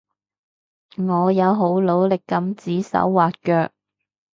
[0.97, 3.69] 我有好努力噉指手劃腳